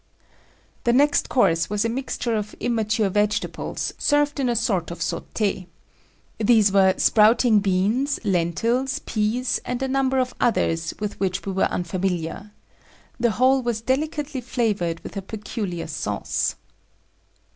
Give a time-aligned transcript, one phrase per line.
[0.83, 5.67] The next course was a mixture of immature vegetables, served in a sort of saute.
[6.39, 11.65] These were sprouting beans, lentils, peas and a number of others with which we were
[11.69, 12.49] unfamiliar.
[13.19, 16.55] The whole was delicately flavored with a peculiar sauce.